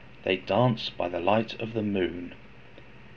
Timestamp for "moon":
1.83-2.33